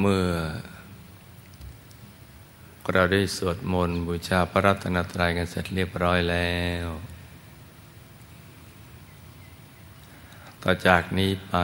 [0.00, 0.28] เมื่อ
[2.92, 6.86] เราได้สวดมนต์บูชาพระรัตนตรัยกันเสร็จเรียบร้อยแล้ว
[10.62, 11.54] ต่อจากนี้ไป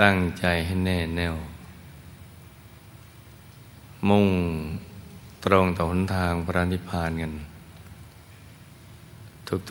[0.00, 1.36] ตั้งใจให้แน่แน่ว
[4.08, 4.28] มุ่ง
[5.44, 7.32] ตรงต่อหนทางพระนิพพานกัน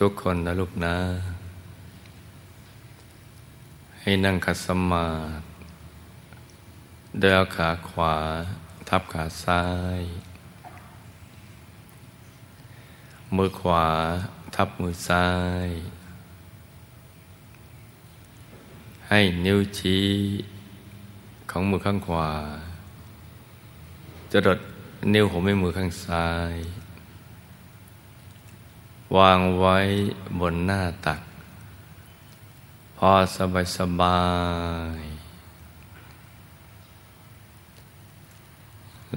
[0.00, 0.96] ทุกๆคนนะลูกนะ
[4.00, 5.06] ให้นั่งขัดสมา
[5.40, 5.53] ธิ
[7.18, 8.14] โดยเอาขาขวา
[8.88, 9.64] ทับขาซ้า
[10.00, 10.02] ย
[13.36, 13.86] มือขวา
[14.54, 15.28] ทับมือซ้า
[15.66, 15.68] ย
[19.08, 20.06] ให้นิ้วชี้
[21.50, 22.30] ของมือข้างขวา
[24.32, 24.58] จะดด
[25.14, 26.56] นิ้วหัวแม่มือข้างซ้าย
[29.16, 29.78] วางไว้
[30.40, 31.20] บนหน้าตัก
[32.96, 34.22] พอสบายสบา
[35.00, 35.13] ย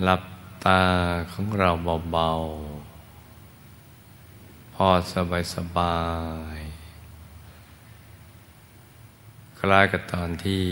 [0.03, 0.23] หลับ
[0.65, 0.83] ตา
[1.33, 1.69] ของเรา
[2.11, 5.99] เบาๆ พอสบายสบา
[6.57, 6.59] ย
[9.59, 10.65] คล้ายกับตอนที่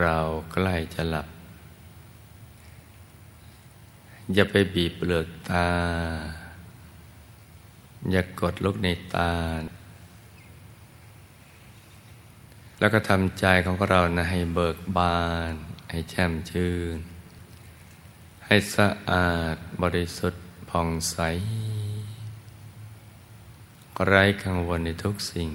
[0.00, 0.18] เรา
[0.52, 1.28] ใกล้จะหลับ
[4.34, 5.68] อย่าไปบีบเปลือกตา
[8.10, 9.32] อย่ากดลูกในตา
[12.78, 15.52] แล้วก็ทำใจของเรานะให้เบิกบาน
[15.90, 16.98] ให้แช่มชื่น
[18.46, 21.18] ให้สะอาดบริสุทธิ์ผ่องใส
[24.06, 25.50] ไร้กังวลในทุกสิ่ง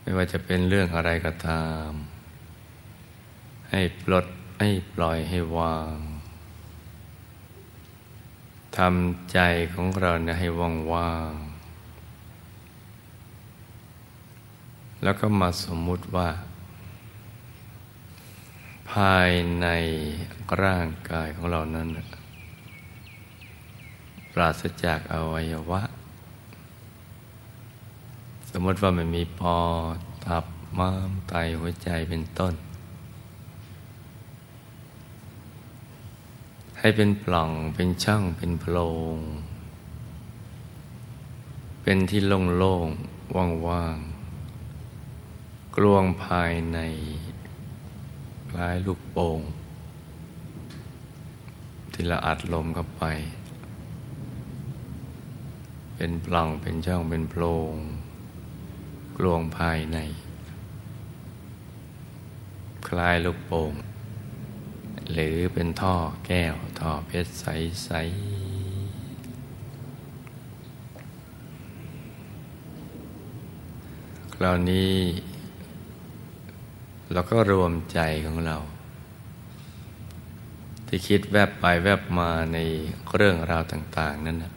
[0.00, 1.90] ไม่ว่าจะเป็นเรื่องอะไรก็ตาม
[3.70, 4.26] ให้ปลด
[4.60, 5.96] ให้ปล่อยให้วาง
[8.76, 9.38] ทำใจ
[9.72, 11.32] ของเราเนี่ยให้ว่างว่าง
[15.02, 16.28] แล้วก็มาสมมุติว่า
[18.90, 19.66] ภายใน
[20.62, 21.88] ร่างกายของเรานั้น
[24.32, 25.82] ปราศจากอวัยวะ
[28.50, 29.60] สมมติว่ามันมีปอ
[29.96, 30.44] ดตับ
[30.78, 32.54] ม้ามไตหัวใจเป็นต้น
[36.78, 38.76] ให้เป็นปล่องเป็นช่องเป็นโพร
[39.14, 39.16] ง
[41.82, 46.78] เป็นที่โล่งๆว่างๆกลวงภายใน
[48.50, 49.40] คล้ายลูกโป่ง
[51.92, 53.04] ที่เราอัดลมเข้าไป
[55.94, 57.74] เป็นปล่องเป็นช่องเป็นโพรง
[59.16, 59.98] กลวงภายใน
[62.88, 63.72] คล้ายลูกโป่ง
[65.12, 65.96] หรือเป็นท่อ
[66.26, 67.94] แก้ว ท่อเพชรใส ๆ
[74.34, 74.94] คราวนี้
[77.12, 78.56] เราก็รวมใจของเรา
[80.86, 82.58] ที่คิดแวบไปแวบมาใน
[83.16, 84.52] เรื่องราวต่าง ๆ นั่นนะ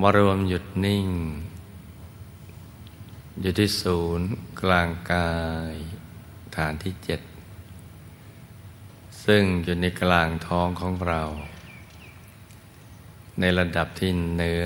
[0.00, 1.08] มารวมหยุดนิ่ง
[3.40, 4.28] อยู่ที่ศูนย์
[4.62, 5.32] กลางกา
[5.72, 5.74] ย
[6.56, 7.20] ฐานที่เจ็ด
[9.24, 11.22] ซึ่งอยู่ในกลางท้องของเรา
[13.40, 14.62] ในระดับที่เหนือ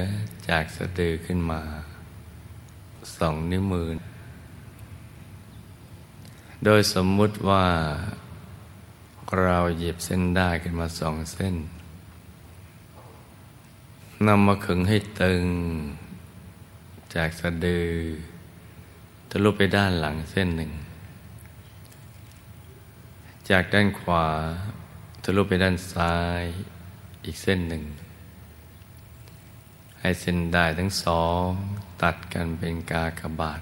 [0.48, 1.62] จากสะดือขึ้นมา
[3.16, 3.88] สองนิ้วมือ
[6.64, 7.66] โดยสมมุติว่า
[9.40, 11.56] เราหยิบเส้นได้ขึ้นมาสองเส้น
[14.26, 15.44] นำมาขึงให้ตึง
[17.14, 17.90] จากสะดือ
[19.30, 20.72] ทะลุไปด้านหลังเส้นหนึ่ง
[23.50, 24.26] จากด้านขวา
[25.22, 26.42] ทะลุไปด้านซ้าย
[27.24, 27.82] อีกเส้นหนึ่ง
[30.00, 31.46] ให้เส้นได้ทั้งสอง
[32.02, 33.60] ตัดกันเป็นกากบาท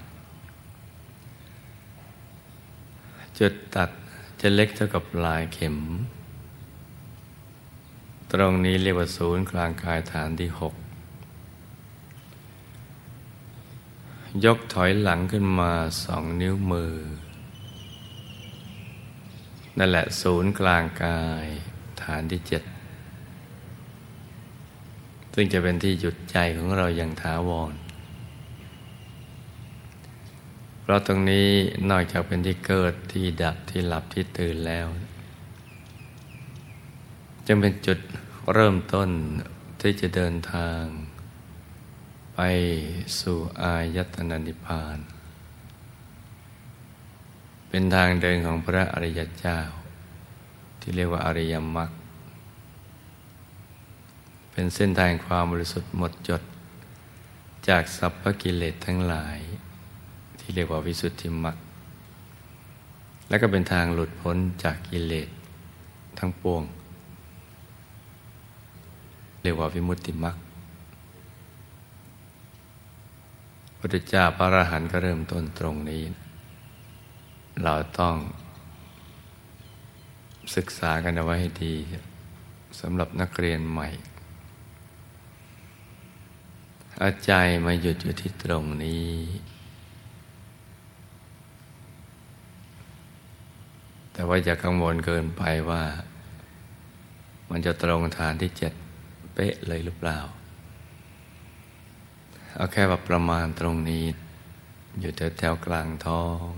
[3.41, 3.89] จุดตัด
[4.41, 5.77] จะเล็กเท่ากับลายเข็ม
[8.31, 10.73] ตรงนี้เรียกว่าศูนย์กลางกายฐานที่หก
[14.45, 15.71] ยกถอยหลังขึ้นมา
[16.03, 16.93] สองนิ้วมือ
[19.77, 21.45] นั่นแหละศูนย์กลางกาย
[22.03, 22.63] ฐานที่เจ็ด
[25.33, 27.73] ซึ่งจะเป็นที่หยุดใจของเราอย่างถาวร
[30.75, 31.47] เพ ราะตรงนี้
[31.89, 34.87] นอกจากเป็นที่เกิดที่ดับที่หลับที่ตื่นแล้ว
[37.45, 37.99] จึงเป็นจุด
[38.53, 39.09] เริ่มต้น
[39.81, 40.83] ที่จะเดินทาง
[42.35, 42.39] ไป
[43.19, 44.97] สู่อายตนะนิพพาน
[47.69, 49.59] เป็นทางเดินของพระอริยเจ้า
[50.79, 51.91] ที่เรียกว่าอริยมรรค
[54.51, 56.41] เป็นเส้นทางความบริสุทธิ์หมดจด
[57.67, 59.39] จากสัพพกิเลสทั้งหลาย
[60.51, 61.57] ที่เรียกว่าวิสุทธิมรรค
[63.29, 65.29] และก็เป็นทางหลุดพ้นจากกิเลส
[66.19, 66.63] ทั้งปวง
[69.41, 70.35] เรียกว่าวิมุตติมรรค
[73.77, 76.03] พุทธเจ้าพระอรหันต์ก็เริ่มต้นตรงนี้
[77.63, 78.15] เราต้อง
[80.55, 81.73] ศึกษากันเอาไว้ให้ดี
[82.79, 83.89] สำหรับนักเรียนใหม่
[86.97, 87.31] เอาใจ
[87.65, 89.09] มาหยุดอยู่ที่ตรงนี้
[94.21, 95.83] แต่ว่าอย่ากังวลเกินไปว่า
[97.49, 98.73] มันจะตรงฐานที่เจ็ด
[99.33, 100.19] เป๊ะเลยหรือเปล่า
[102.55, 104.05] เอาแค่แบบประมาณตรงนี้
[104.99, 106.49] อยู่แถวแถวกลางท้อง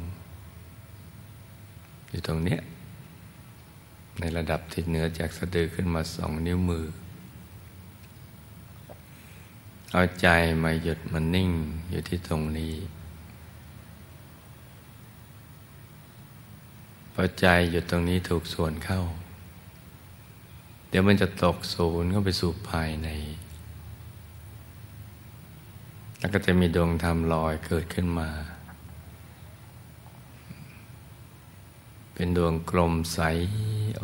[2.10, 2.62] อยู่ตรงเนี้ย
[4.19, 6.86] ในระดับที่เหนือจากสะดือขึ้นมาสองนิ้วมือ
[9.94, 10.27] เอาใจ
[10.63, 11.51] มาหยุดมันนิ่ง
[11.89, 12.75] อยู่ที่ตรงนี้
[17.13, 19.01] พอใจหยุดตรงนี้ถูกส่วนเข้า
[20.89, 23.10] เดี๋ยวมันจะตกศูนย์เข้าไปสู่ภายใน
[26.19, 28.30] แล้วก็จะมีดวงธรรมลอยเกิดขึ้นมา
[32.13, 33.19] เป็นดวงกลมใส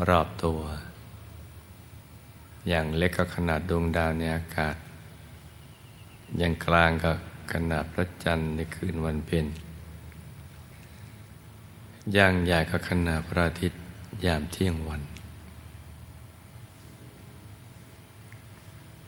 [0.09, 0.62] รอบตัว
[2.67, 4.75] อย่างเล็กก็ขนาดดวงดาวในอากาศ
[6.38, 7.12] อย่างกลางก็
[7.53, 9.45] ขนาดพระจันทร์ในคืนวันเพ็ญ
[12.18, 13.80] ย่างใหญ่ก็ขนาดพระอาทิตย์
[14.25, 15.01] ยามเที่ยงวัน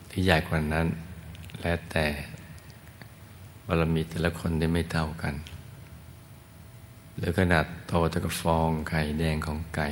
[0.09, 0.87] ที่ใหญ่กว่านั้น
[1.61, 2.07] และแต่
[3.67, 5.35] บารมีแต่ละคนได้ไม่เท่ากัน
[7.17, 9.87] หรือขนาดโตเท่ากับฟองไข่แดงของไก่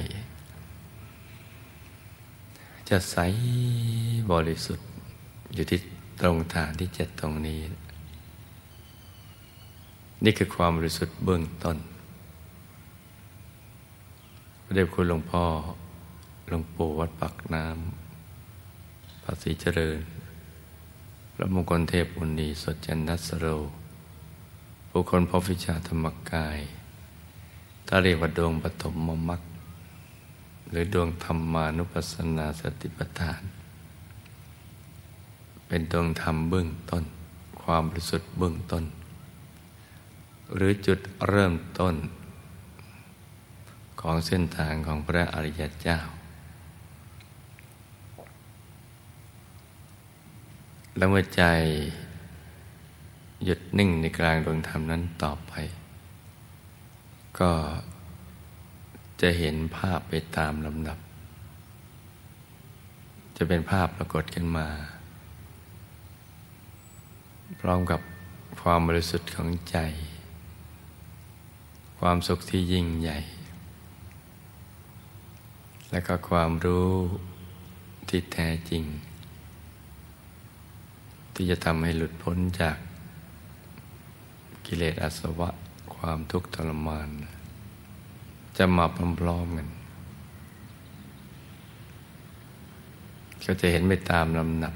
[2.89, 3.17] จะใส
[4.31, 4.87] บริสุทธิ์
[5.53, 5.79] อยู่ที่
[6.21, 7.59] ตรงฐานที่เจ็ดตรงนี้
[10.23, 11.77] นี่คือความบริสุทธิ์เบื้องต้น
[14.73, 15.43] เดชคุณหลวงพ่อ
[16.49, 19.99] หลวงปู่วัดปักน้ำภาษีเจริญ
[21.33, 23.45] พระมงคลเทพอุณีสดจันนัสโร
[24.89, 26.59] ผู้คนพบวิชาธรรมกาย
[27.87, 29.41] ถ้าเรียกว่าดวงปฐมมมัก
[30.69, 33.41] หรือดวงธรรมานุปัสสนาสติปัฏฐาน
[35.67, 37.03] เป็นดวงธรรมเบื้องต้น
[37.61, 38.83] ความบริสุทธิ์เบื้องต้น
[40.55, 40.99] หรือจุด
[41.29, 41.95] เริ่มต้น
[44.01, 45.99] ของเส้นทางของพระอริยเจ้า
[50.97, 51.43] แล้วเมื่อใจ
[53.43, 55.53] หยุดนิ่งในกลางดวงธรรมนั้นต่อไป
[57.39, 57.51] ก็
[59.21, 60.97] จะเห็นภาพไปตามลำดับ
[63.37, 64.67] จะเป็นภาพปรากฏขึ้นมา
[67.61, 68.01] พร้อมกับ
[68.61, 69.77] ความบริสุทธิ์ของใจ
[71.99, 73.17] ความสุขที่ยิ่งใหญ่
[75.91, 76.91] และก็ความรู้
[78.09, 78.83] ที่แท้จริง
[81.33, 82.77] ที่จะทำให้หลุดพ้นจาก
[84.65, 85.49] กิเลสอาสวะ
[85.95, 87.09] ความทุกข์ทรมาน
[88.57, 88.85] จะมา
[89.19, 89.69] พร้อมๆกัน
[93.45, 94.75] ก็จะเห็นไปตามลำหนับ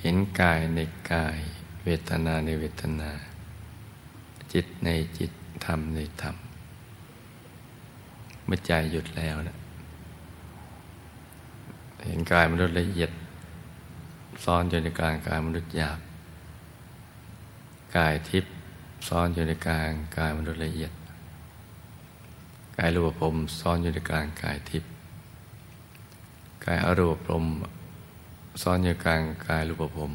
[0.00, 0.80] เห็นกายใน
[1.12, 1.38] กาย
[1.84, 3.10] เวทนาในเวทนา
[4.52, 5.32] จิตในจิต
[5.64, 6.36] ธรรมในธรรม
[8.44, 9.56] เมื่อใจหยุดแล้วนะ
[12.32, 13.10] กายมนุษย์ละเอียด
[14.44, 16.00] ซ้อนอยู่ในกลางกายมนุษย์หยาบ
[17.96, 18.52] กายทิพย์
[19.08, 20.92] ซ้อนอยู่ในกลางกายมนุษย์ละเอียด
[22.76, 24.90] กายรูปภพซ้อนอยู่ในกลางกายทิพย์
[26.64, 27.44] กายอรูปภพ
[28.62, 30.12] ซ้อนอยู่กลางกายรูปภพ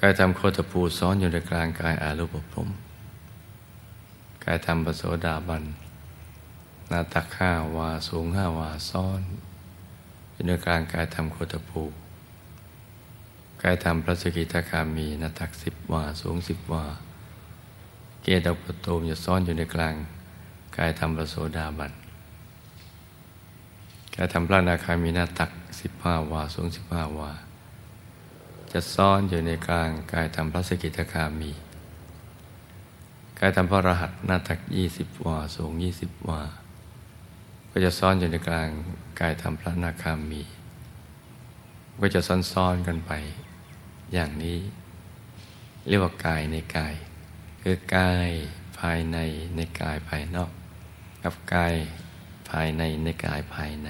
[0.00, 2.68] กายธรรมโคตภูซ้อนอยู่ในกลางกายอารูปภพ
[4.44, 5.64] กายธรรมปโสดาบัน
[6.92, 9.20] นาตักห้าวาสูงห้าวาซ้อน
[10.32, 11.82] อยู่ในกลางกายธรรมโคตภู
[13.62, 16.84] กายธรรมพระสกิทาคามีนาตักสิบวาสูงสิบวา
[18.22, 19.94] เกตอปโตมจะซ่อนอยู่ในกลาง
[20.76, 21.92] กายธรรมพระโสดาบัน
[24.14, 27.30] กายธรรมพระนาคามีนาตักสิบห้าวาสูงสิบห้าวา
[28.72, 31.52] จะซ่อนอยู่ในกลางกายธรรมพระสกิทาคามี
[33.38, 36.40] กายธรรมพระรหัสหน้าตักยี่สิบวาสูงยี่สิบวา
[37.70, 38.68] ก็จะซ่อนอยู่ในกลาง
[39.20, 40.42] กายธรรมพระนาคามี
[42.00, 42.20] ก็จะ
[42.52, 43.12] ซ้อนๆกันไป
[44.12, 44.58] อย่างนี้
[45.88, 46.94] เรียกว่ากายในกาย
[47.62, 48.30] คือกาย
[48.78, 49.18] ภายใน
[49.56, 50.50] ในกายภายนอก
[51.22, 51.74] กับกาย
[52.50, 53.88] ภายในในกายภายใน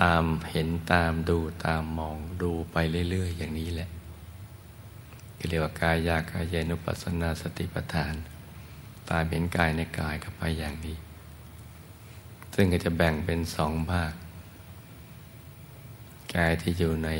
[0.00, 2.76] ตามเห็นตามดูตามมองดูไป
[3.10, 3.88] เรื่อย ๆ อย่างนี้แหละ
[5.48, 8.14] เรียกว่ากายยากายเยนุปัสสนาสติปัฏฐาน
[9.08, 10.96] ตาเห็นกายในกายกับไปอย่างนี้
[12.60, 14.12] ซึ่งก็จะแบ่งเป็นสองภาค
[16.36, 17.10] กายที่อยู่ใน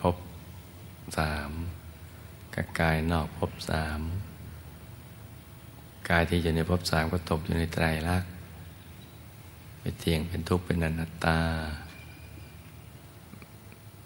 [0.00, 0.16] ภพ
[1.18, 1.50] สาม
[2.54, 4.00] กับกายนอกภพสาม
[6.10, 8.30] กายที่อยู่ในภพสามก็ตกอยู่ในไตรลักษณ์
[9.80, 11.40] เป็นเที่ยงเป็นทุกข์เป็นอนัตตา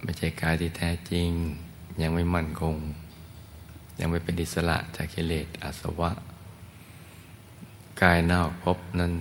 [0.02, 1.28] ไม่ใช่กายที่แท้จริง
[2.02, 2.76] ยังไม่มั่นคง
[4.00, 6.10] ยังไม่เป็นอิสระจากกิเลสอาสวะ
[8.02, 9.14] กายนอกภพนั้น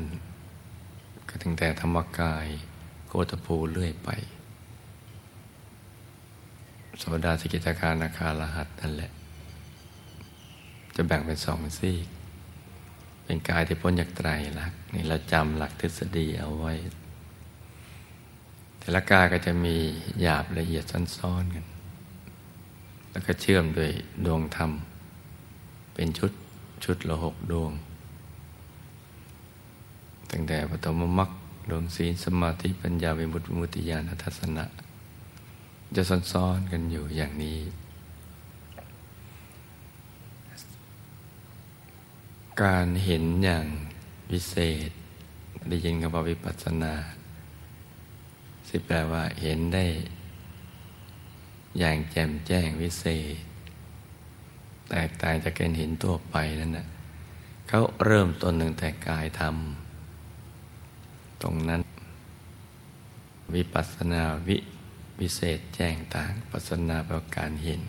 [1.29, 2.47] ก็ตั้งแต่ธรรมกาย
[3.07, 4.09] โกตภูเรื่อยไป
[7.01, 9.11] สวดาสกิตาคานาคารหัสนั่นแหละ
[10.95, 12.07] จะแบ่งเป็นสองซีก
[13.23, 16.73] เป็นกายที่พ้นจากไตรลักษณ์นี่เราจำหลักทฤษฎีเอาไว้
[18.79, 19.75] แต่ละกายก็จะมี
[20.21, 20.83] หยาบละเอียด
[21.17, 21.65] ซ้อนๆกัน
[23.11, 23.91] แล้วก็เชื่อมโดย
[24.25, 24.71] ดวงธรรม
[25.93, 26.31] เป็นชุด
[26.83, 27.71] ชุดละหกดวง
[30.31, 31.29] ตั้งแต่ปฐมมรรค
[31.69, 34.65] ดวงศีลสมาธิปัญญาวิมุตติมุติญาณทัศนะ
[35.95, 37.59] จะซ้อนๆกันอยู่อย่างนี้
[42.63, 43.65] การเห็นอย่าง
[44.31, 44.55] วิเศ
[44.87, 44.89] ษ
[45.67, 46.93] ได้ยินคำว่าวิปัสสนา
[48.67, 49.85] สิแปลว่าเห็นได้
[51.79, 53.35] อย่างแจ่มแจ้งวิเศษ
[54.89, 56.87] แตกต่างจากการเห็นตัวไปนั่นนะ
[57.67, 59.55] เขาเริ่มต้นหนึ่งแต่กายธรรม
[61.41, 61.81] ตรงนั้น
[63.55, 64.57] วิปัสนาวิ
[65.19, 67.81] วิเศษแจ้งต่างปัสนาแปลการเห็น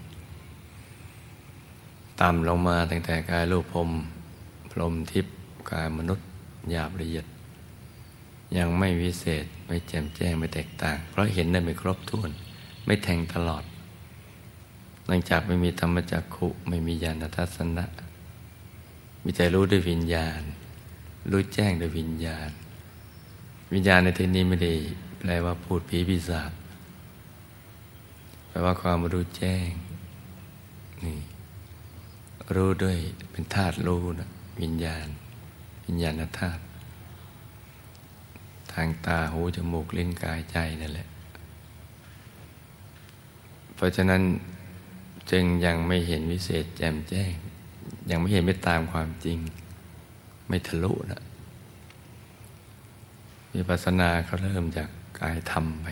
[2.20, 3.90] ต่ำลงมาตั้งแต่กายรูปพรม
[4.70, 5.34] พรมทิพย์
[5.70, 6.26] กายมนุษย์
[6.70, 7.26] หยาบละเอียด
[8.56, 12.30] ยังไม่วิเศษไม่แจ่มแจ้งไม่แตกต่าง เพราะเห็นได้ไม่ครบถ้วน
[12.86, 13.64] ไม่แทงตลอด
[15.06, 17.84] หลังจากไม่มีธรรมจักขุไม่มีญาณทัศนะ
[19.22, 20.42] มีแต่รู้ด้วยวิญญาณ
[21.30, 22.50] รู้แจ้งด้วยวิญญาณ
[23.72, 24.72] วิญญาณในที่นี้ไม่ได้
[25.18, 26.52] แปลว่าพูดผีปีศาจ
[28.48, 29.68] แปลว่าความรู้แจ้ง
[31.04, 31.18] นี่
[32.54, 32.96] รู้ด้วย
[33.30, 34.28] เป็นธาตุรู้นะ
[34.60, 35.06] วิญญาณ
[35.86, 36.62] วิญญาณธาตุ
[38.72, 41.08] ทางตาหูจมูกลิ้นกายใจนั่นแหละ
[43.74, 44.22] เพราะฉะนั้น
[45.30, 47.32] จึงยังไม่เห็นวิเศษแจ่มแจ้ง
[48.10, 49.38] ยังไม่เห็นไม่ตามความจริง
[50.48, 51.22] ไม่ทะลุนะ
[53.52, 54.88] มีปัสนาเขาเริ่มจาก
[55.20, 55.86] กายธรรมไป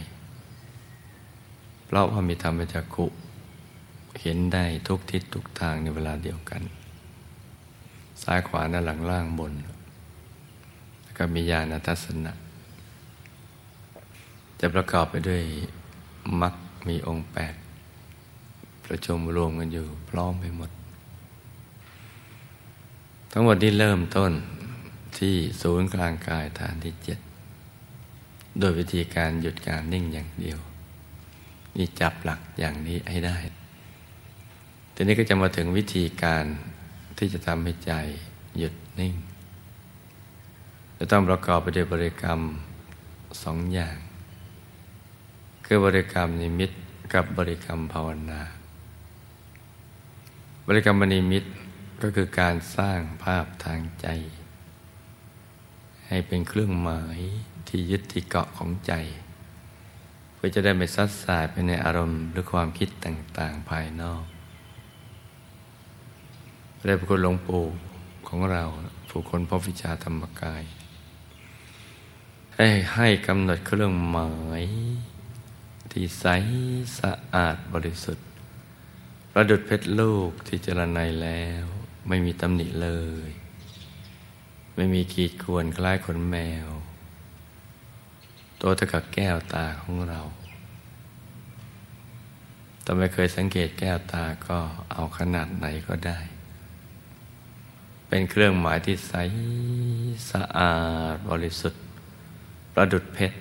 [1.87, 3.07] เพราะว่ามีธรรมจักขุ
[4.21, 6.63] เห็นได้ทุกทิศทุกทางในเวลาเดียวกัน
[8.23, 9.53] ซ้ายขวาหน้าหลังล่างบน
[11.03, 12.33] แล้วก็มีญาณทัศนะ
[14.61, 15.43] จะประกอบไปด้วย
[16.41, 16.55] มรรค
[16.89, 17.55] มีองค์แปด
[18.87, 20.71] ประชุมรวมกันอยู่พร้อมไปหมด
[23.33, 24.33] ทั้งหมดที่เริ่มต้น
[25.19, 27.19] ที่ศูนย์กลางกายฐานที่เจ็ด
[28.59, 30.59] โดยวิธีการหยุดการนิ่งอย่างเดียว
[31.77, 33.37] นี่จับหลักอย่างนี้ให้ได้
[34.95, 36.45] ทีนี้ก็จะมาถึงวิธีการ
[37.19, 37.93] ที่จะทำให้ใจ
[38.59, 39.15] หยุดนิ่ง
[40.97, 42.41] จะต้องประกอบไปด้วยบริกรรม
[43.43, 43.97] สองอย่าง
[45.65, 46.71] คือบริกรรมนิมิต
[47.15, 48.43] กับบริกรรมภาวนา
[50.67, 51.45] บริกรรมนิมิต
[52.03, 54.07] ก็คือการสร้างภาพทางใจ
[56.09, 57.19] ให้เป็นเครื่องหมาย
[57.69, 58.93] ที่ยึดที่เกาะของใจ
[60.35, 64.25] เพื่อจะได้ไม่ซัดสายไปในอารมณ์หรือความคิดต่างๆภายนอก
[66.87, 67.65] ได้พระคุณหลวงปู่
[68.29, 68.65] ของเรา
[69.09, 70.65] ผู้คนพบวิชาธรรมกาย
[72.57, 74.31] ให้ให้กำหนดเครื่องหมา
[74.63, 74.65] ย
[75.93, 76.25] ที่ใส
[76.99, 78.27] สะอาดบริสุทธิ์
[79.33, 81.65] ประดุดเพชรลูกที่เจรไนแล้ว
[82.09, 82.91] ไม่มีตำหนิเล
[83.29, 83.31] ย
[84.81, 86.69] ไม่มีขีดข่วนคล้ายขนแมว
[88.61, 90.21] ตัวเท่ากับแก้วตาของเรา
[92.83, 94.59] แต่ไม่เคยสังเกตแก้วตาก็
[94.93, 96.19] เอาขนาดไหนก็ได้
[98.09, 99.13] เป็นเครื่องหมายที่ใส
[100.31, 100.75] สะอา
[101.15, 101.83] ดบริสุทธิ์
[102.75, 103.39] ประดุดเพชร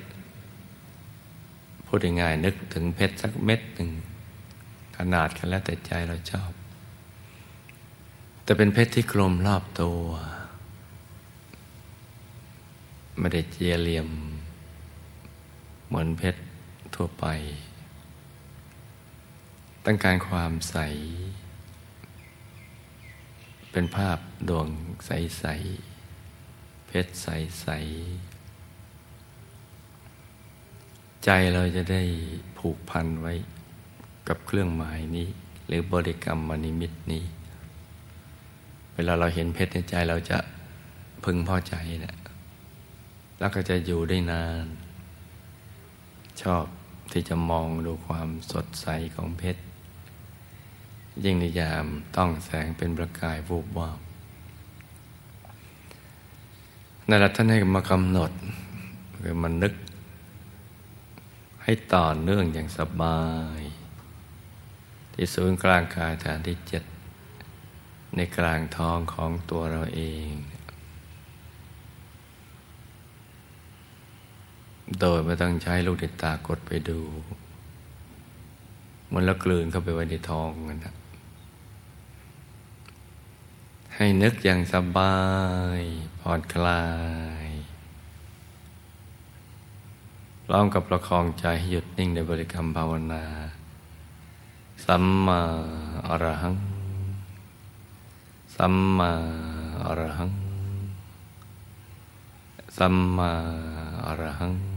[1.85, 3.89] พูดง่ายๆนึกถึงเพชรสักเม็ดหนึ่ง
[4.97, 6.51] ขนาดกันแล้วแต่ใจเราชอบ
[8.43, 10.01] แต่เป็นเพชรที่กลมรอบตัว
[13.19, 14.09] ไม่ได้เจียเหลี่ยม
[15.87, 16.41] เหมือนเพชร
[16.95, 17.25] ทั่วไป
[19.85, 20.77] ต้องการความใส
[23.71, 24.17] เป็นภาพ
[24.49, 24.67] ดวง
[25.05, 25.45] ใส
[26.17, 28.37] ๆ เพชรใส ๆ
[31.25, 32.03] ใจเราจะได้
[32.57, 33.33] ผูกพันไว้
[34.27, 35.27] กับเครื่องหมายนี้
[35.67, 37.23] หรือบริกรรมมนิมิตนี้
[38.93, 40.37] เวลาเราเห็นเพชรในใจเราจะ
[41.23, 42.15] พึงพอใจเนะี่ย
[43.39, 44.65] แล้วก็จะอยู่ได้นาน
[46.41, 46.65] ชอบ
[47.11, 49.61] ที่จะมองดูความสดใสของเพชร
[51.23, 53.99] ยิ่งในยามต้องแสงเป็นประกายวูบวาบ
[57.09, 58.31] นั่นแหละท่านให้มากำหนด
[59.23, 59.73] คือมันนึก
[61.63, 63.21] ให้ต่อเนื่องอย่างสบา
[63.59, 63.61] ย
[65.13, 66.83] ที่ศูนย์กลางกายฐานที่เจ็ด
[68.15, 70.29] ในกลางท้องของตัวเราเอง
[74.99, 76.99] โดยไม่ต้องใช้ลูกติดตากดไปดู
[79.13, 80.95] มันละกลืนเข้าไปไว้ในท้องกันนะ
[83.95, 85.17] ให้นึกอย่างสบา
[85.79, 85.81] ย
[86.19, 86.83] ผ่อนคลา
[87.45, 87.47] ย
[90.45, 93.23] พร้อมกับประคองใจให้หยุดนิ่งในบริกรรมภาวนา
[94.85, 95.41] สัมมา
[96.07, 96.55] อรหัง
[98.55, 99.11] สัมมา
[99.85, 100.29] อรหัง
[102.77, 103.31] สัมมา
[104.05, 104.76] อรหัง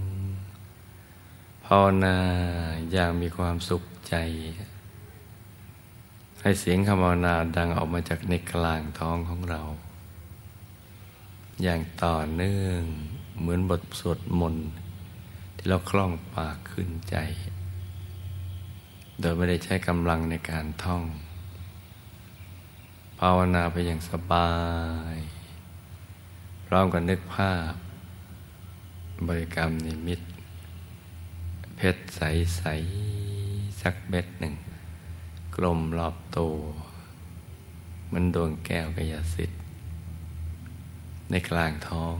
[1.72, 2.16] ภาวนา
[2.92, 4.14] อย่างมีความสุขใจ
[6.42, 9.62] ให้เสียงคำภาวนาดังออกมาจากในกลางท้องของเรา
[11.62, 12.82] อย่างต่อเนื่อง
[13.38, 14.68] เหมือนบทสวดมนต์
[15.56, 17.16] ที่เราคล่องปากขึ้นใจ
[19.20, 21.02] โดยไม่ได้ใช้กำลังในการท่อง
[23.20, 24.52] ภาวนาไปอย่างสบา
[25.14, 25.16] ย
[26.66, 27.72] พร้อมกับนึกภาพ
[29.26, 30.20] บริกรรมนิมิต
[31.82, 34.54] เพชรใสๆสักเม็ดหนึ่ง
[35.56, 36.54] กลมรอบตัว
[38.12, 39.60] มันดวงแก้วกยสิทธิ์
[41.30, 42.16] ในกลางท้อง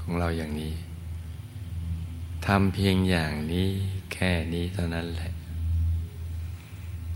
[0.00, 0.74] ของเราอย่างนี้
[2.46, 3.68] ทำเพียงอย่างนี้
[4.12, 5.30] แค่นี้เท่านั้นแหละ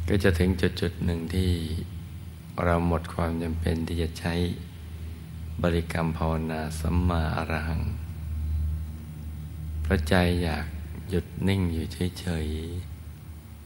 [0.08, 1.50] ก็จะถึงจุดจุดหนึ่งที่
[2.64, 4.34] เราหมดความจำเป็นที่จะใช้
[5.62, 7.82] บริกรรมภาวนาสัมมาอรหัง
[9.92, 10.66] ราะใจอยาก
[11.10, 11.86] หยุดนิ่งอยู่
[12.20, 12.46] เฉย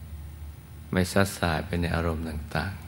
[0.07, 2.87] ๆ ไม่ซัดสายไปในอารมณ์ต่าง ๆ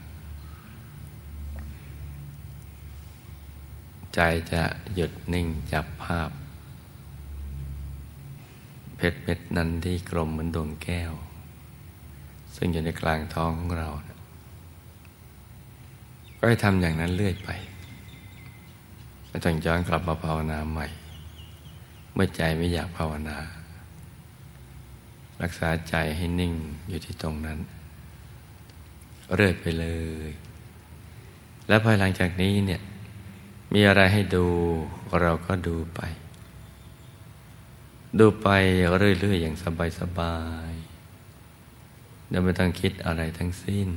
[4.14, 4.20] ใจ
[4.52, 4.62] จะ
[4.94, 6.30] หยุดนิ่งจับภาพ
[8.96, 11.12] เพชรเม็ดนั้นที่กลมเหมือนดวงแก้ว
[12.56, 13.88] ซึ่งอยู่ในกลางท้องของเรา
[16.38, 17.48] ก็ให้ทำอย่างนั้นเรื่อยไป
[19.28, 20.86] ไม่ต้องย้อนกลับมาภาวนาใหม่
[22.22, 23.38] มื่อใจไม่อยากภาวนา
[25.42, 26.54] รักษาใจให้นิ่ง
[26.88, 27.58] อยู่ที่ตรงนั้น
[29.34, 29.86] เรื่อยไปเล
[30.28, 30.30] ย
[31.68, 32.80] และภายหลังจากนี้เนี่ย
[33.74, 34.46] มีอะไรให้ดู
[35.20, 36.00] เราก็ดูไป
[38.18, 38.48] ดูไป
[38.96, 39.56] เรื่อยๆอย่าง
[40.00, 40.38] สบา
[40.70, 43.88] ยๆโดยไม่ต้องคิดอะไรทั้งสิ้น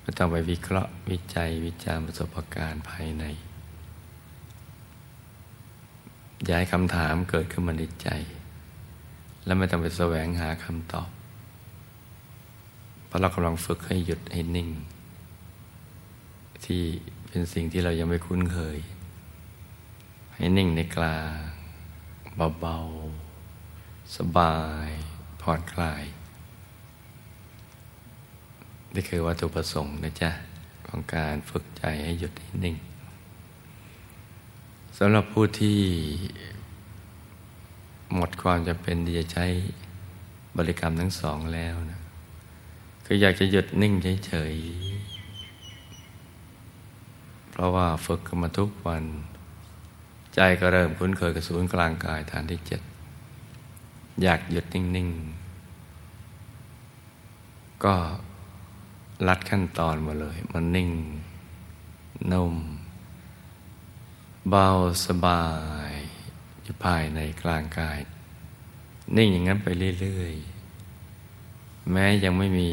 [0.00, 3.26] ไม่ต้องไปวิเคราะห์วิจัยวิจารณ์ประสบการณ์ภายใน
[6.48, 8.08] ย้ายคำถามเกิดขึ้นมาในใจ
[9.44, 11.10] และไม่ต้องไปแสวงหาคำตอบ
[13.06, 14.68] เพราะเรากำลังฝึกให้หยุดให้นิ่ง
[16.64, 16.82] ที่
[17.28, 18.78] เป็นสิ่งที่เรายังไม่คุ้นเคย
[20.34, 21.38] ให้นิ่งในกลาง
[22.60, 24.90] เบาๆ สบาย
[25.40, 26.04] ผ่อนคลาย
[28.94, 30.30] นี่คือวัตถุประสงค์นะจ๊ะ
[30.86, 32.76] ของการฝึกใจให้หยุดให้นิ่ง
[35.02, 35.80] สำหรับผู้ที่
[38.14, 39.46] หมดความจำเป็นที่จะใช้
[40.56, 42.00] บริกรรมทั้งสองแล้วนะ
[43.06, 43.94] คืออยากจะหยุดนิ่ง
[44.26, 44.70] เฉยๆ
[47.50, 49.04] เพราะว่าฝึกกันมาทุกวัน
[50.34, 52.80] ใจก็เริ่มคุ้นเคยกับศูนย์กลางกายฐานที่เจ็ด
[54.22, 57.94] อยากหยุดนิ่งๆ ก็
[59.28, 60.90] ลัดขั้นตอนมาเลย มันนิ่ง
[62.32, 62.54] นุ่ม
[64.50, 64.68] เบา
[65.06, 65.44] สบา
[65.90, 65.92] ย
[66.62, 68.00] อยู่ภายในกลางกาย
[69.16, 69.68] นิ่งอย่างนั้นไป
[70.00, 72.72] เรื่อยๆ แม้ยังไม่มี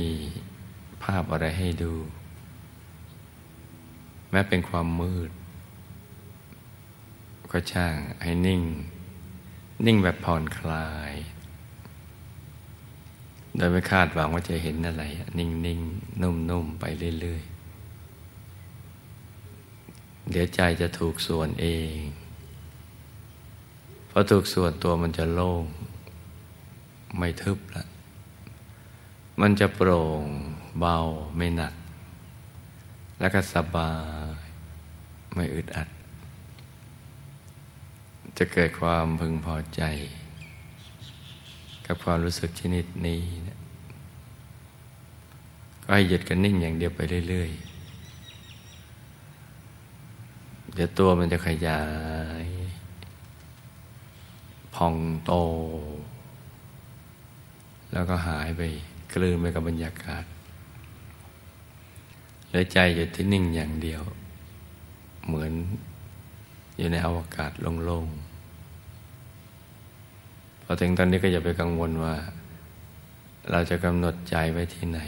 [1.03, 1.93] ภาพอะไรให้ดู
[4.31, 5.31] แม้เป็นความมืด
[7.51, 8.61] ก็ช่างให้นิ่ง
[9.85, 11.13] นิ่งแบบผ่อนคลาย
[13.55, 15.03] โดยไม่คาดหวังว่าจะเห็นอะไร
[15.37, 15.79] นิ่งนิ่ง
[16.21, 16.85] นุ่มนุ่มไป
[17.21, 17.56] เรื่อยๆ
[20.31, 21.99] เดี๋ยวใจจะถูกส่วนเอง
[24.09, 25.65] พอถูกส่วนตัวมันจะโล่ง
[27.17, 27.83] ไม่ทึบละ
[29.41, 30.23] มันจะโปร่ง
[30.79, 30.95] เบา
[31.37, 31.73] ไม่หนัก
[33.19, 33.91] แล้วก็สบา
[34.35, 34.37] ย
[35.35, 35.87] ไม่อึดอัด
[38.37, 39.81] จะเกิดความพึงพอใจ
[41.85, 43.57] กับความรู้สึกชนิดนี้นะ
[45.83, 47.66] ก็ให้หยุดกันนิ่งอย่างเดียวไปเรื่อย ๆ
[50.77, 51.83] เดี๋ยวตัวมันจะขยา
[52.43, 52.45] ย
[54.75, 55.33] พองโต
[57.91, 58.61] แล้วก็หายไป
[59.13, 60.23] กลืนไปกับบรรยากาศ
[62.47, 64.01] เหลือใจอยู่ที่นิ่งอย่างเดียว
[65.25, 65.51] เหมือน
[66.77, 67.51] อยู่ในอวกาศ
[67.83, 72.15] โล่งๆ พอถึงตอนนี้ก็อย่าไปกังวลว่า
[73.51, 74.99] เราจะกำหนดใจไว้ที่ไหน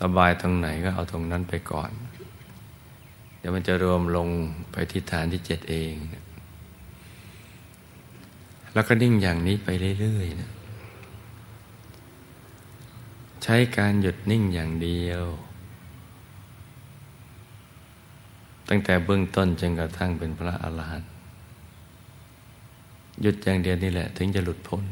[0.00, 1.92] สบายตรงไหนก็เอาตรงนั้นไปก่อน
[3.46, 4.28] ดี๋ยวมันจะรวมลง
[4.72, 5.94] ไปที่ฐานที่เจ็ดเอง
[8.72, 9.68] แล้วก็นิ่งอย่างนี้ไป
[10.00, 10.50] เรื่อยๆนะ
[13.42, 15.24] ใช้การหยุดนิ่งอย่างเดียว
[18.68, 21.10] ตั้งแต่เบื้องต้นจนกระทั่งเป็นพระอาหารหันต์
[23.22, 24.84] หยุดอย่างเดียวนี่แหละ ถึงจะหลุดพ้น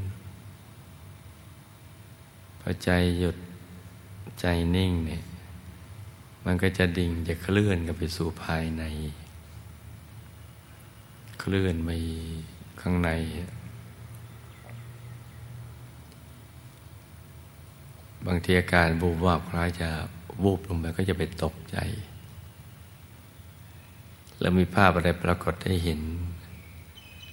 [2.60, 3.36] พอใจหยุด
[4.40, 5.24] ใจนิ่งเนี่ย
[6.44, 8.84] มันก็จะดิ่งจะเคลื่อนกันไปสู่ภายใน
[11.40, 11.90] เคลื่อนไป
[12.80, 13.10] ข้างใน
[18.26, 19.88] บางทีอาการบูบวาบคล้ายจะ
[20.42, 21.76] วูบลงไปก็จะไปตกใจ
[24.40, 26.00] แล้วมีภาพอะไรปรากฏให้เห็น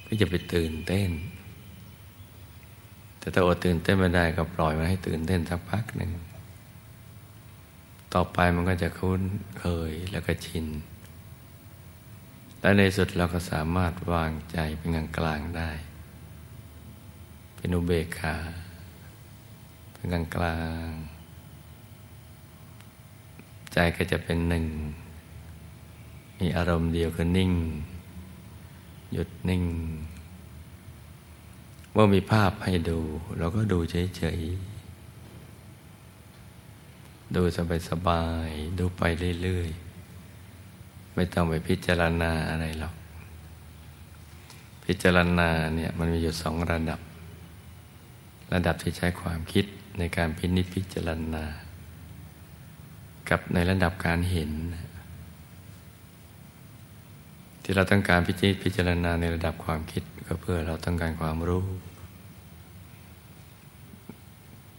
[0.08, 1.10] ก็จะไปตื่นเต้น
[3.20, 6.12] แต่ถ้าอดตื่นเต้นไม่ได้ก็ปล่อยมันให้ตื่นเต้นสักพักหนึ่ง
[8.14, 9.22] ต่อไปมันก็จะคุ้น
[9.60, 10.68] เคยแล้วก็ชิน
[12.62, 15.72] และในสุดเราก็สามารถวางใจเป็นกลางกลางได้
[17.56, 18.36] เป็นอุเบกขา
[19.92, 20.90] เป็นกลางกลาง
[23.74, 24.66] ใจก็จะเป็นหนึ่ง
[26.40, 27.54] มีอารมณ์เดียวคือนิ่ง
[29.12, 29.64] หยุดนิ่ง
[31.92, 33.00] เมื่อมีภาพให้ดู
[33.38, 33.80] เราก็ดู
[34.18, 34.71] เฉยๆ
[37.36, 37.42] ดู
[37.90, 39.04] สบายๆดูไป
[39.42, 42.96] เรื่อยๆ ไม่ต้องไปพิจารณาอะไรหรอก
[44.86, 47.00] พิจารณาเนี่ยมันมีอยู่สองระดับ
[48.54, 49.66] ระดับที่ใช้ความคิด
[50.00, 51.44] ในการพินิจพิจารณา
[53.30, 54.52] กับในระดับการเห็น
[57.64, 61.66] ที่เราต้องการพิจิตพิจารณาในระดับความคิดก็เพื่อเราต้องการความรู้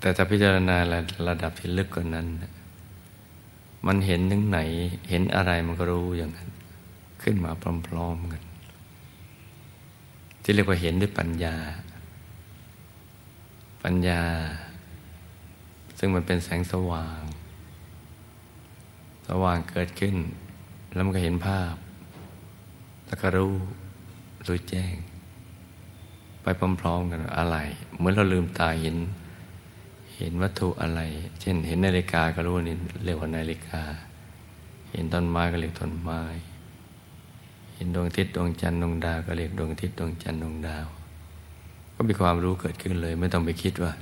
[0.03, 0.77] แต่ถ้าพิจารณา
[1.29, 2.27] ระดับที่ลึกกว่านั้น
[3.87, 4.59] มันเห็นถึงไหน
[5.11, 6.49] เห็นอะไรมันก็รู้อย่างนั้น
[7.23, 7.51] ขึ้นมา
[7.87, 8.43] พร้อมๆกัน
[10.43, 11.57] ที่เรียกว่าเห็นด้วยปัญญา
[13.83, 14.23] ปัญญา
[15.99, 17.23] ซึ่งมันเป็นแสงสว่าง
[19.29, 20.17] สว่างเกิดขึ้น
[20.93, 21.75] แล้วมันก็เห็นภาพ
[23.07, 23.55] แล้วก็รู้
[24.47, 24.95] รู้แจ้ง
[26.43, 26.47] ไป
[26.81, 27.57] พร้อมๆกันอะไร
[27.97, 28.97] เหมือนเราลืมตาเห็น
[30.17, 31.01] เห็นวัตถุอะไร
[31.41, 33.83] เช่น เห็นนาฬิกาก็รู้นี่เรียกว่านาฬิกา
[34.93, 36.21] เห็นต้นไม้ก็เรียกต้นไม้
[37.75, 40.87] เห็นดวงอาทิตย์ดวงจันทร์ดวงดาวก็เรียกดวงอาทิตย์ดวงจันทร์ดวงดาว
[41.95, 43.93] ก็มีความรู้เกิดขึ้นเลย ไม่ต้องไปคิดว่า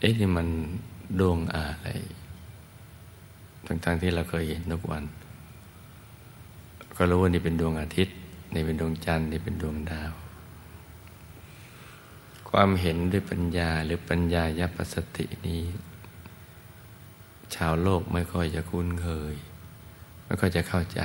[0.00, 0.48] เอ๊ะนี่มัน
[1.20, 1.88] ดวงอะไร
[3.66, 5.04] ทั้งๆที่เราเคยเห็นทุกวัน
[6.96, 8.14] ก็รู้ว่านี่เป็นดวงอาทิตย์
[8.54, 10.12] นี่เป็นดวงจันทร์นี่เป็นดวงดาว
[12.48, 15.62] ความเห็นด้วยปัญญาหรือปัญญายปสตินี้
[17.54, 19.34] ชาวโลกไม่ค่อยจะคุ้นเคย
[20.26, 21.00] ไม่ค่อยจะเข้าใจ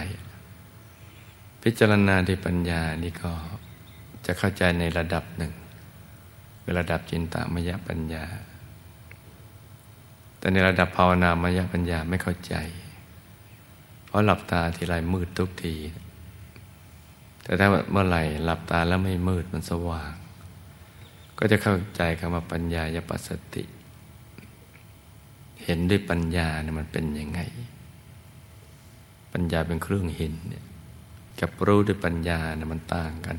[1.63, 3.31] พิจารณาด้วยปัญญานี่ก็
[4.25, 5.53] จะเข้าใจในระดับหนึ่ง
[6.61, 8.25] เป็นระดับจินตามยปัญญา
[10.39, 12.55] แต่ในระดับภาวนามยปัญญาไม่เข้าใจ
[14.05, 15.75] เพราะหลับตาทีไรมืดทุกที
[17.43, 20.13] แต่ถ้าเมื่อไหร่หลับตาแล้วไม่มืดมันสว่าง
[21.43, 23.63] ก็จะเข้าใจคำว่าปัญญายปัสสติ
[25.63, 27.39] เห็นด้วยปัญญาเนี่ยมันเป็นยังไง
[29.33, 30.65] ปัญญาเป็นเครื่องเห็นเนี่ย
[31.39, 33.37] กับรู้ด้วยปัญญาเนี่ยมันต่างกัน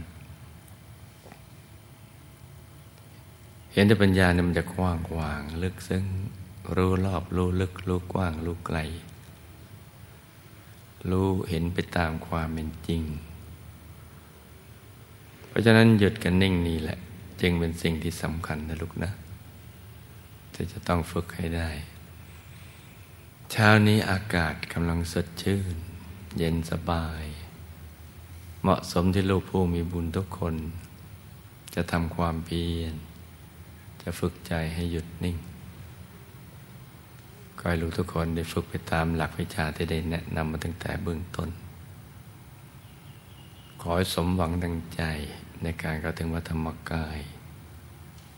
[3.73, 6.05] เห็นด้วยปัญญาเนี่ยมันจะกว้างกวางลึกซึ้ง
[6.77, 8.79] รู้รอบรู้ลึกรู้กว้างรู้ไกล
[11.11, 13.03] รู้เห็นไปตามความเป็นจริง
[15.49, 17.01] เพราะฉะนั้นหยุดกันนิ่งนี่แหละ
[17.43, 19.11] จึงเป็นสิ่งที่สำคัญนะลูกนะ
[20.55, 21.71] ที่จะต้องฝึกให้ได้
[23.53, 25.77] เช้านี้อากาศกำลังสดชื่น
[26.39, 27.25] เย็นสบาย
[28.63, 30.55] เหมาะสมที่ลูกผู้มีบุญทุกคน
[31.75, 32.95] จะทำความเพียร
[34.03, 35.37] จะฝึกใจให้หยุดนิ่ง
[37.59, 41.49] ก็ให้รู้ทุกคนได้ฝึกไปตามหลักวิชาที่ได้แนะนำมาตั้งแต่เบื้องต้น
[43.81, 45.03] ขอให้สมหวังดังใจ
[45.63, 47.19] ในการเข้าถึงวัฒธรรมกาย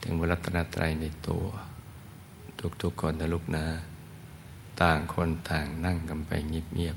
[0.02, 1.44] ถึงวรัตนตรัยในตัว
[2.82, 3.66] ทุกๆคนนะลูกนะ
[4.82, 6.96] ต่างคนต่างนั่งกันไปเงียบ